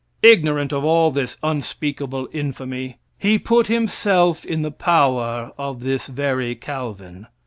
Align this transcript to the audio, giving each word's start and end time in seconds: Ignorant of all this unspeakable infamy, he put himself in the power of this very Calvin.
Ignorant 0.23 0.73
of 0.73 0.83
all 0.83 1.11
this 1.11 1.37
unspeakable 1.43 2.27
infamy, 2.33 2.97
he 3.19 3.37
put 3.37 3.67
himself 3.67 4.43
in 4.43 4.63
the 4.63 4.71
power 4.71 5.51
of 5.59 5.81
this 5.83 6.07
very 6.07 6.55
Calvin. 6.55 7.27